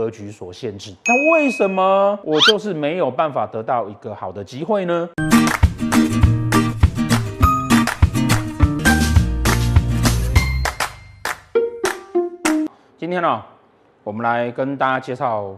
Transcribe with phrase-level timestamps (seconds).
[0.00, 0.94] 格局所限制。
[1.06, 5.08] 那为什么我就是没有办法得到一个好的机会呢？
[12.96, 13.42] 今天呢，
[14.04, 15.56] 我们来跟大家介绍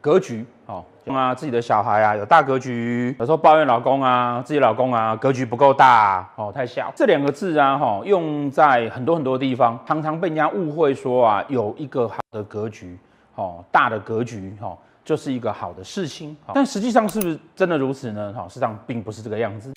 [0.00, 0.44] 格局。
[0.66, 6.92] 哦，啊，自己的小孩啊，有大格局，有时候抱怨老公啊，自己老公啊，格局不够大，哦，太小。
[6.96, 12.98] 这两个字啊，哈，用在很多很多地方，常常被人家误会说啊，有一个好的格局，
[13.36, 16.36] 哦，大的格局，哈，就是一个好的事情。
[16.52, 18.32] 但实际上是不是真的如此呢？
[18.32, 19.70] 哈，实际上并不是这个样子。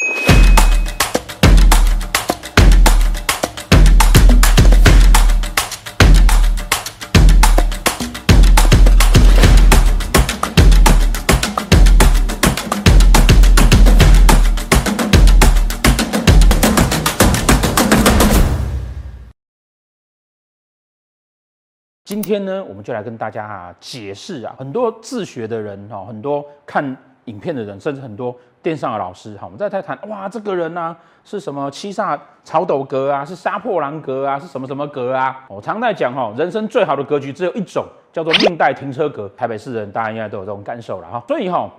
[22.10, 26.84] 今天呢，我们就来跟大家啊解释啊，很多自学的人哈，很多看
[27.26, 35.46] 影片的人，甚至很多电商的老师哈，我们在在谈哇，这个人呢、是什么七煞草斗格啊，是杀破狼格啊，是什么什么格啊？
[35.48, 39.30] 我常在讲哈，人生最好的格局只有一种，叫做命带停车格。
[39.38, 41.24] 台北市人大家应该都有这种感受了哈。
[41.28, 41.70] 所以哈，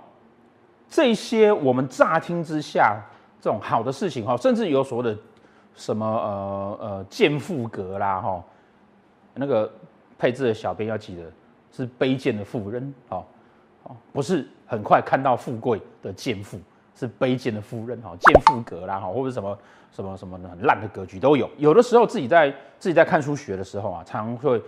[0.88, 2.97] 这些我们乍听之下
[3.41, 5.19] 这种好的事情哈，甚至有所谓的
[5.74, 8.41] 什么呃呃贱妇格啦哈，
[9.34, 9.69] 那个。
[10.20, 11.22] 配置的小编要记得
[11.72, 13.24] 是卑贱的妇人，哦，
[14.12, 16.60] 不是很快看到富贵的贱妇，
[16.94, 19.58] 是卑贱的妇人，哈，贱妇格啦，哈，或者什么
[19.91, 21.48] 什么什么很烂的格局都有。
[21.56, 24.62] 有的时候自己在自己在看书学的时候啊，常常会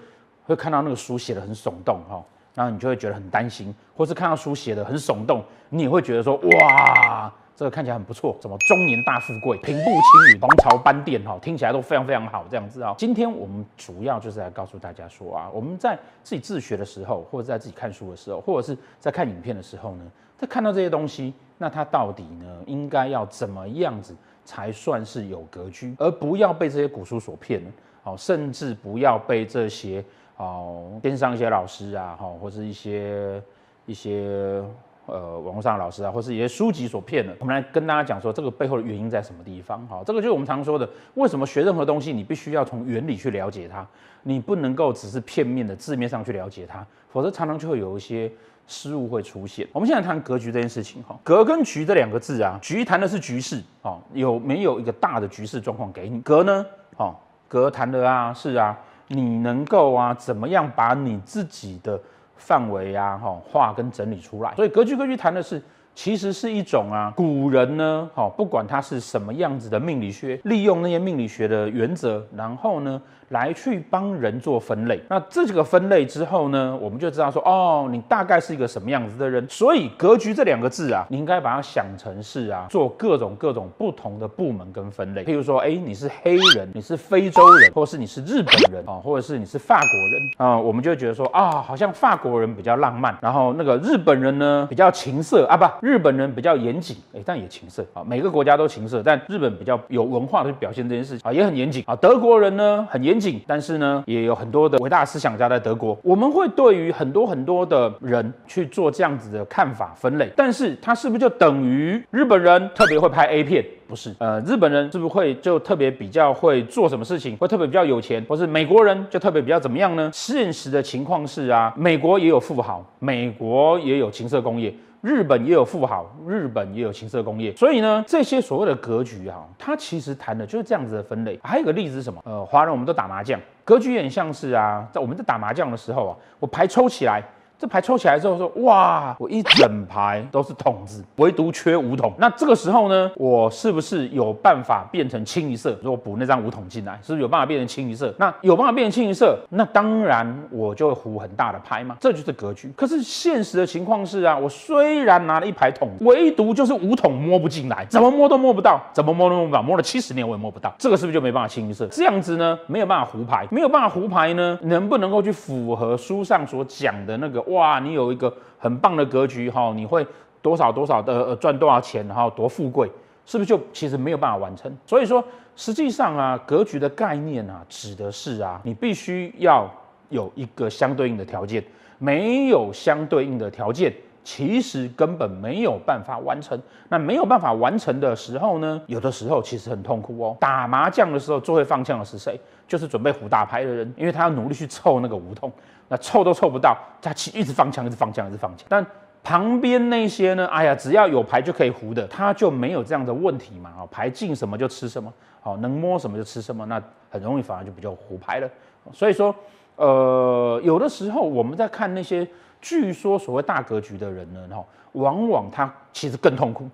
[0.45, 7.31] 会看到那个书写得很耸动，哈，然后你就会觉得很担心，或是看到书写得很耸动，你也会觉得说哇。
[7.55, 12.95] 这个看起来很不错，什么中年大富贵、平步青云、黄巢班殿，哈，听起来都非常非常好，这样子啊。
[12.97, 20.05] 今天我们主要就是来告诉大家说啊，我们在自己自学的时候，或者在自己看书的时候，或者是在看影片的时候呢，
[20.39, 27.63] 在看到这些东西，那它到底呢，应该要怎么样子才算是有格局，而不要被这些古书所骗，
[28.03, 30.03] 好，甚至不要被这些
[30.39, 33.43] 哦，电商一些老师啊，哈，或是一些
[33.85, 34.65] 一些。
[35.07, 39.85] 呃，网络上的老师啊，或是一些书籍所骗的，我们来跟大家讲说，这个背后的原因在什么地方？
[39.89, 43.85] 好，这个就是我们常说的，为什么学任何东西，你必须要从原理去了解它，
[44.23, 48.31] 你不能够只是片面的字面上去了解它，否则常常就会有一些
[48.69, 49.67] 失误会出现。
[49.73, 56.21] 我们现在谈格局这件事情，哈，格跟局这两个字啊，局谈的是局势，哦，有没有一个大的局势状况给你？
[56.21, 56.65] 格呢，
[56.97, 57.13] 哦，
[57.49, 62.01] 格谈的啊，是啊，你能够啊，怎么样把你自己的。
[62.45, 65.63] 范围呀，哈，画跟整理出来，所以格局格局谈的是，
[65.95, 75.01] 其实是一种啊，古人呢，哈，不管他是什么样子的命理学，利用那些命理学的原则，然后呢，来去帮人做分类。
[75.09, 79.47] 那这几个分类之后呢，我们就知道说，哦，你大概是一个什么样子的人。
[79.51, 85.23] 所以格局这两个字啊，你应该把它想成是啊，做各种各种不同的部门跟分类。
[85.25, 95.82] 譬如说，哎，你是黑人，你是非洲人，或是你是日本人啊，或者是你是法国人啊，我们就会觉得说，啊，好像法国人比较浪漫，然后那个日本人呢比较情色啊，不。
[95.83, 98.05] 日本人比较严谨，哎，但也情色啊。
[98.07, 101.97] 每个国家都情色，但日本比较有文化的去表现这件事情啊，也很严谨啊。
[101.97, 105.99] 德国人呢很严谨，但是呢也有很多的伟大思想家在德国。
[106.05, 113.65] 我们会对于很多很多的人去做这样子的看法分类，但是他是不是就等于日本人特别会拍 A 片？
[113.89, 120.09] 不是，呃，日本人是不是会就特别比较会做什么事情，会特别比较有钱，或是美国人就特别比较怎么样呢？
[120.15, 124.73] 现实的情况是啊，美国也有富豪，美国也有情色工业。
[125.03, 131.39] 日本也有富豪，日本也有情色工业，所以呢，这些所谓的格局哈，它其实谈的就是这样子的分类。
[131.43, 132.23] 还有个例子是什么？
[132.25, 137.21] 呃，华人我们都打麻将，格局也很像是啊，在我们在打麻将的时候啊，我牌抽起来。
[137.63, 142.13] 这牌抽起来之后说，哇，我一整排都是筒子，唯独缺五筒。
[142.19, 145.79] 那这个时候呢，我是不是有办法变成清一色？
[145.81, 148.13] 如果补那张五筒进来，是不是有办法变成清一色？
[148.19, 152.69] 那有办法变成清一色，那当然我就会胡很大的牌嘛，这就是格局。
[152.77, 161.87] 可是现实的情况是啊，我虽然拿了一排筒，唯独就是五筒摸不进来，怎么摸都摸不到，怎么摸都摸不到，摸了七十年我也摸不到，这个是不是就没办法清一色？
[161.93, 167.41] 这样子呢，没有办法胡牌，没有办法胡牌呢，能不能够去符合书上所讲的那个？
[167.53, 170.07] 哇，你有一个很棒的格局哈，你会
[170.41, 172.91] 多少多少的赚多少钱，然后多富贵，
[173.25, 174.71] 是不是就其实没有办法完成？
[174.87, 175.23] 所以说，
[175.55, 179.71] 实际上啊，格局的概念啊，指的是啊，你必须要
[180.09, 181.63] 有一个相对应的条件，
[181.99, 186.61] 没有相对应的条件，其实根本没有办法完成。
[186.89, 190.37] 那没有办法完成的时候呢，有的时候其实很痛苦哦。
[190.39, 192.39] 打麻将的时候最会放枪的是谁？
[192.69, 195.53] 就是准备胡大牌的人，因为他要努力去凑那个胡同，
[195.89, 198.67] 那凑都凑不到，他其一直放枪，一直放枪，一直放枪。
[198.69, 198.85] 但
[199.23, 200.47] 旁边那些呢？
[200.47, 203.71] 哎呀，只要有牌就可以胡的，他就没有这样的问题嘛。
[203.79, 208.49] 哦，牌进什么就吃什么，好，能摸什么就吃什么，那很容易反而就比较胡牌了。
[208.93, 209.35] 所以说，
[209.77, 212.27] 呃，有的时候我们在看那些
[212.63, 216.71] 据说所谓大格局的人呢，哈，往往他其实更痛苦。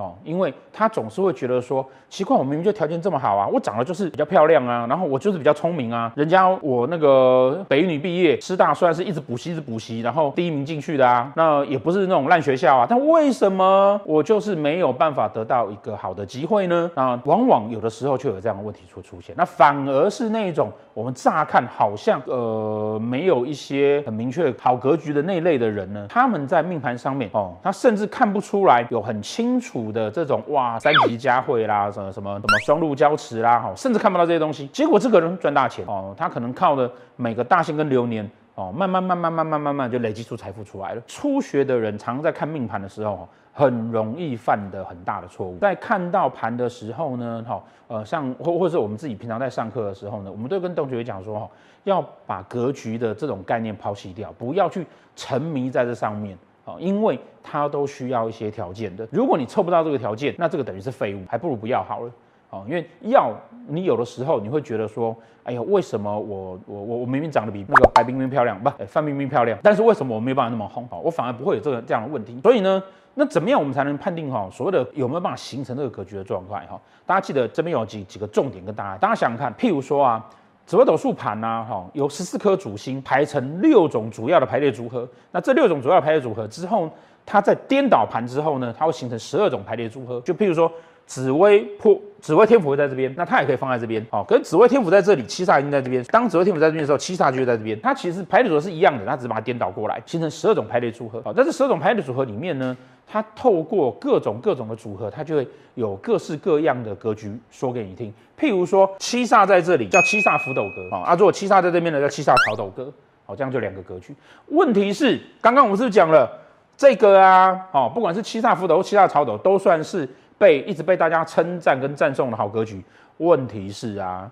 [0.00, 16.90] 哦，因为他总是会觉得说，奇怪，我明明就条件这么好啊，我长得就是比较漂亮啊，然后我就是比较聪明啊，人家我那个北女毕业，师大虽然是一直补习一直补习，然后第一名进去的啊，那也不是那种烂学校啊，但为什么我就是没有办法得到一个好的机会呢？
[16.94, 29.89] 啊，往往有的时候就有这样的问题出出现，那反而是那种我们乍看好像呃没有一些很明确好格局的那一类的人呢，他们在命盘上面哦，他甚至看不出来有很清楚。
[29.92, 34.66] 的这种哇，三级佳会啦，什么什么什么双路交驰啦，哈，甚至看不到这些东西。
[34.68, 41.02] 结果这个人赚大钱哦，他可能靠的每个大限跟流年哦，慢慢慢慢慢慢慢慢就累积出财富出来了。
[41.06, 45.58] 初学的人常在看命盘的时候，很容易犯的很大的错误。
[45.58, 51.48] 在看到盘的时候呢，哈，呃，像或或者我们自己平常在上课的时候呢，我们都跟同学讲说，哈，
[51.84, 54.86] 要把格局的这种概念抛弃掉，不要去
[55.16, 56.36] 沉迷在这上面。
[56.78, 62.12] 因为它都需要一些条件的，如果你凑不到这个条件，那这个等于是废物，还不如不要好了。
[62.50, 63.32] 哦，因为要
[63.66, 70.86] 你有的时候你会觉得说，哎呀，为什么我我我我明明长得比那个白冰冰漂亮，不，哎，范冰冰漂亮，但是为什么我没有办法那么红？
[70.90, 72.38] 哦，我反而不会有这个这样的问题。
[72.42, 72.82] 所以呢，
[73.14, 76.66] 那怎么样我们才能判定哈所谓的有没有办法形成这个格局的状态？
[76.66, 80.24] 哈，大家记得这边有几几个重点跟大家，大家想想看，譬如说啊。
[80.66, 85.08] 紫微斗数盘呐，哈，由十四颗主星排成六种主要的排列组合。
[85.32, 86.88] 那这六种主要排列组合之后，
[87.26, 90.20] 它在颠倒盘之后呢，它会形成十二种排列组合。
[90.20, 90.70] 就譬如说，
[91.06, 94.04] 紫微破紫微天府会在这边，那它也可以放在这边。
[94.10, 96.04] 哦，跟紫微天府在这里，七煞已经在这边。
[96.04, 97.80] 当紫微天府在这边的时候，七煞就在这边。
[97.80, 101.20] 它其实排列组合是一样的，它只是把它颠倒过来，形成十二种排列组合。
[101.24, 102.76] 好，在这十二种排列组合里面呢，
[103.10, 108.12] 它透过各种各种的组合，它就会有各式各样的格局说给你听。
[108.38, 112.92] 譬如说，七煞在这里叫七煞福斗格啊，如果七煞在这边呢，叫七煞曹斗格。
[113.26, 114.14] 好，这样就两个格局。
[114.46, 116.30] 问题是，刚刚我们是不是讲了
[116.76, 117.66] 这个啊？
[117.72, 120.08] 哦，不管是七煞福斗或七煞曹斗，都算是
[120.38, 122.80] 被一直被大家称赞跟赞颂的好格局。
[123.18, 124.30] 问题是啊，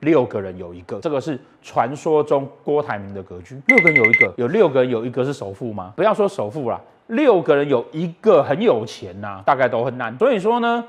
[0.00, 3.60] 六个人有一个，这个是传说中郭台铭的格局。
[3.68, 5.92] 六个人有一个，有六个人有一个是首富吗？
[5.96, 6.80] 不要说首富啦。
[7.08, 10.16] 六个人有一个很有钱呐、大概都很难。
[10.18, 10.84] 所以说呢，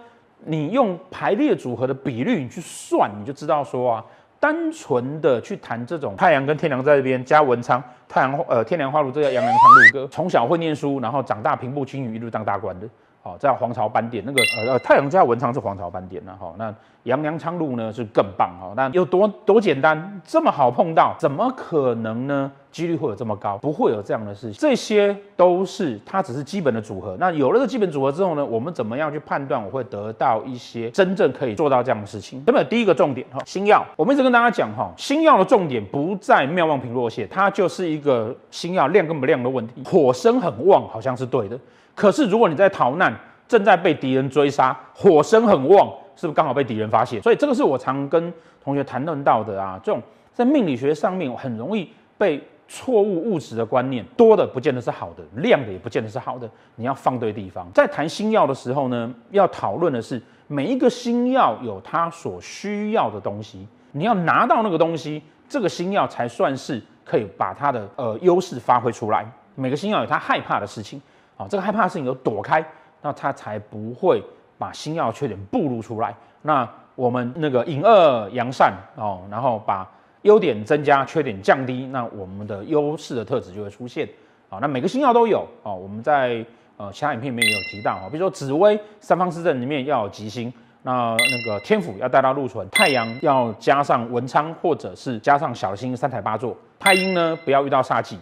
[0.46, 4.06] 你用排列组合的比率你去算，你就知道说啊，
[4.40, 12.88] 单纯的去谈这种太阳跟天梁在这边加文昌，太阳呃天梁化禄，这叫杨梁昌禄哥，从小会念书，然后长大平步青云，一路当大官的。
[13.24, 16.74] 好，在皇朝班点那个呃呃太阳加文昌是皇朝班点了哈，那
[17.04, 22.52] 杨梁昌禄呢是更棒哈，那有多多简单，这么好碰到，怎么可能呢？
[22.72, 23.58] 几率会有这么高？
[23.58, 27.16] 不会有这样的事情，这些都是它只是基本的组合。
[27.20, 32.44] 那有了这基本组合之后呢，我们怎么样去判断我会得到一些真正可以做到这样的事情？
[32.46, 39.82] 那么第一个重点哈，星曜，我们一直跟大家讲哈，星曜的重点不在妙望平弱线，它就是一个星曜亮跟不亮的问题。
[39.84, 41.60] 火生很旺，好像是对的。
[41.96, 43.14] 可是如果你在逃难，
[43.48, 47.22] 正在被敌人追杀，火生很旺，是不是刚好被敌人发现？
[47.22, 48.32] 所以这个是我常跟
[48.64, 49.80] 同学谈论到的啊。
[49.82, 50.02] 这种
[50.34, 56.50] 在命理学上面很容易被错误物质的观念，多的不见得是好的，亮的也不见得是好的。
[56.76, 57.68] 你要放对地方。
[57.74, 69.26] 在谈星曜的时候呢，要讨论的是每一个星曜有它所需要的东西，你要拿到那个东西，这个星曜才算是可以把它的呃优势发挥出来。
[69.56, 71.02] 每个星曜有它害怕的事情。
[71.38, 72.66] 啊，这个害怕的事情有躲开，
[73.02, 74.24] 那它才不会
[74.58, 76.16] 把星曜缺点暴露出来。
[76.42, 79.88] 那我们那个隐恶扬善哦，然后把
[80.24, 84.08] 优点增加，缺点降低，那我们的优势的特质就会出现。
[84.50, 86.46] 啊，那每个星曜都有啊，我们在
[86.78, 90.52] 呃其他影片里面也有提到啊，比如说紫微三方四正里面要有吉星，
[90.84, 98.20] 那那个天府要带到禄存，太阳要加上文昌或者是加上小星三台八座，太阴呢不要遇到煞忌。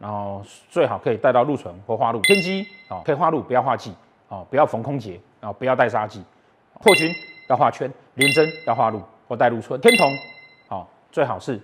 [0.00, 3.92] 然后最好可以带到禄存或化禄，天机啊，可以化禄不要化忌
[4.28, 6.22] 啊，不要逢空劫啊，不要带杀忌，
[6.80, 7.12] 破军
[7.48, 10.16] 要化圈，廉贞要化禄或带禄存，天同
[11.10, 11.60] 最好是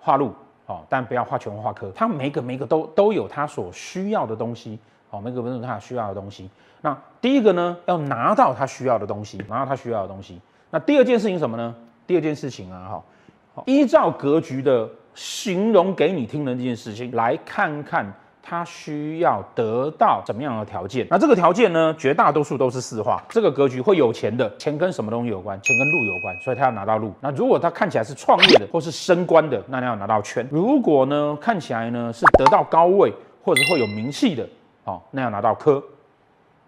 [0.00, 0.32] 化路
[0.66, 4.78] 啊，但不要画全画科，它每个每个都都有它所需要的东西
[5.10, 6.50] 啊，每个都有它需要的东西。
[6.80, 10.40] 那第一个呢，要拿到它需要的东西，拿到它需要的东西。
[10.70, 11.74] 那第二件事情什么呢？
[12.06, 13.02] 第二件事情啊，
[13.54, 14.88] 哈，依照格局的。
[15.16, 18.04] 形容给你听的这件事情，来看看
[18.48, 21.04] 他需要得到什么样的条件？
[21.10, 23.20] 那这个条件呢，绝大多数都是四化。
[23.28, 25.60] 这个格局会有钱的，钱跟什么东西有关？
[25.62, 27.12] 钱跟禄有关，所以他要拿到禄。
[27.20, 30.48] 那如果他看起来是创业的，或是升官的，那他要拿到权。
[30.52, 33.12] 如果呢，看起来呢是得到高位，
[33.42, 34.48] 或者会有名气的，
[34.84, 35.82] 哦，那要拿到科。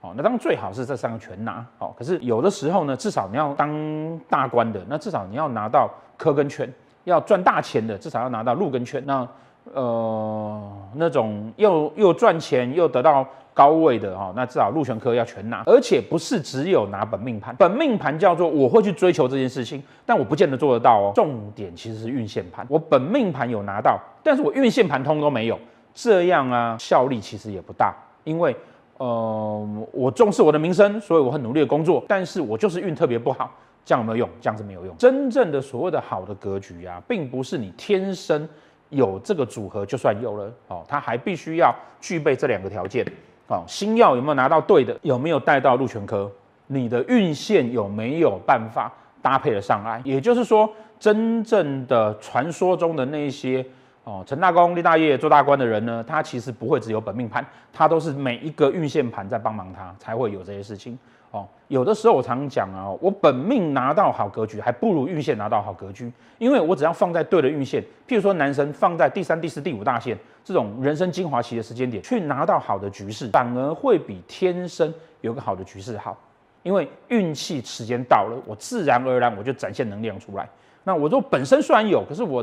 [0.00, 1.64] 哦，那当然最好是这三个全拿。
[1.78, 6.68] 哦，可是有的时候呢，至少你要当大官的，那至少你要拿到科跟权。
[7.04, 9.02] 要赚大钱的，至少要拿到禄跟圈。
[9.06, 9.26] 那
[9.74, 17.54] 呃，那种又又赚钱又得到高位的哈、哦，那至少禄权科要全拿，而且不是只有拿本命盘。
[17.56, 21.12] 本命盘叫做我会去追求这件事情，但我不见得做得到哦。
[21.14, 25.58] 重点其实是运线盘，我本命盘有拿到，但是我运线盘通通都没有，
[25.92, 27.94] 这样啊效力其实也不大。
[28.24, 28.54] 因为
[28.98, 33.50] 呃，我重视我的名声，所以我很努力的工作，但是我就是运特别不好。
[33.84, 34.28] 这样有没有用？
[34.38, 34.94] 这样是没有用。
[34.98, 38.46] 真正的所谓的好的格局啊，并不是你天生
[38.90, 43.06] 有这个组合就算有了哦，他还必须要具备这两个条件
[43.46, 43.64] 哦。
[43.66, 44.98] 星曜有没有拿到对的？
[45.02, 46.30] 有没有带到禄权科？
[46.66, 48.92] 你的运线有没有办法
[49.22, 50.00] 搭配得上来？
[50.04, 53.64] 也就是说，真正的传说中的那些
[54.04, 60.98] 哦，成大功立大业做大官的人呢，他其实不会只有本命盘，他都是每一个运线盘在帮忙他，才会有这些事情。
[61.30, 76.16] 哦，有的时候我常讲啊，我本命拿到好格局，还不如运线拿到好格局，因为我只要放在对的运线，譬如说男生放在第三、第四、第五大线这种人生精华期的时间点，去拿到好的局势，反而会比天生有个好的局势好，
[76.62, 80.48] 因为运气时间到了，我自然而然我就展现能量出来。
[80.84, 82.42] 那我就本身虽然有，可是我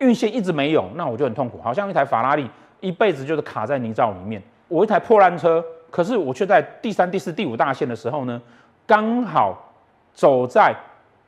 [0.00, 2.46] 运线一直没有，那我就很痛苦，好像一台法拉利
[2.80, 5.64] 一辈子就是卡在泥沼里面，我一台破烂车。
[5.96, 8.38] 可是我却在第三、第四、第五大线的时候呢，
[8.86, 9.56] 刚好
[10.12, 10.76] 走在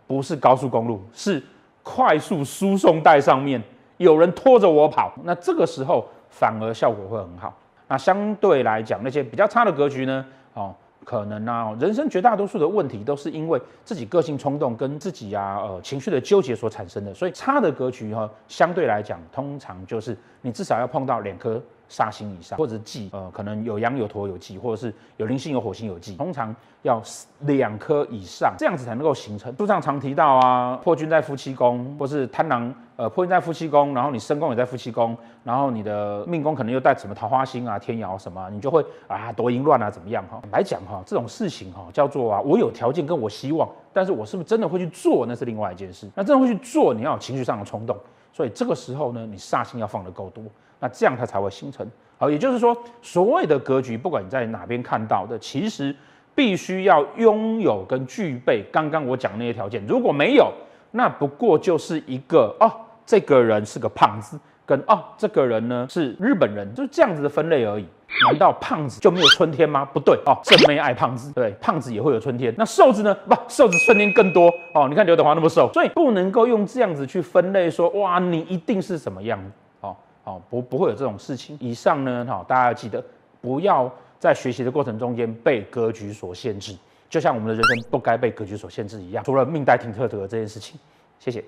[0.06, 1.42] 不是高速公路，是
[1.82, 3.62] 快速输送带上面，
[3.96, 7.56] 有人拖着我跑，那这个时候反而效果会很好。
[7.86, 10.22] 那相对来讲，那些比较差的格局呢，
[10.52, 17.14] 哦，可能啊，人生绝大多数的问题都是因为自己个性冲动跟自己啊呃情绪的纠结所产生的。
[17.14, 21.58] 所以差的格局哈、相对来讲，通常就是你至少要碰到两颗。
[21.88, 27.02] 煞星以上，或者忌，呃，可能有羊有驼有忌，或者是有灵星有火星有忌，通常要
[27.40, 29.54] 两颗以上，这样子才能够形成。
[29.56, 40.40] 书上常提到啊，破军在夫妻宫，或是贪狼，呃，破军在夫妻宫，然后你身宫也在夫妻宫，然后你的命宫可能又带什么桃花星啊、天姚什么，你就会啊多淫乱啊怎么样哈？
[40.52, 46.08] 来讲哈，这种事情哈，叫做啊，我有条件跟我希望，但是我是不是真的会去做，那是另外一件事。
[46.14, 47.96] 那真的会去做，你要有情绪上的冲动，
[48.38, 50.44] 所以这个时候呢，你煞星要放得够多。
[50.78, 51.84] 那这样它才会形成。
[52.16, 55.92] 好，也就是说，所谓的格局，不管你在哪边看到的，其实
[56.36, 59.84] 必须要拥有跟具备刚刚我讲那些条件。
[59.88, 60.52] 如果没有，
[60.92, 62.70] 那不过就是一个哦，
[63.04, 64.38] 这个人是个胖子，
[64.68, 67.86] 跟哦，这个人呢是日本人，就是这样子的分类而已。
[68.26, 69.84] 难道胖子就没有春天吗？
[69.86, 72.54] 不对哦，正妹爱胖子，对，胖子也会有春天。
[72.58, 73.14] 那瘦子呢？
[73.26, 74.86] 不，瘦子春天更多哦。
[74.88, 79.38] 你看刘德华那么瘦，所以不能够用这样子去分类说，哇，你一定是什么样
[79.80, 81.56] 哦哦，不，不会有这种事情。
[81.60, 83.02] 以上呢，哈，大家要记得，
[83.40, 86.76] 不要在学习的过程中间被格局所限制，
[87.08, 89.22] 就像我们的人生不该被格局所限制一样。
[89.24, 90.78] 除了命带挺特德这件事情，
[91.18, 91.44] 谢谢。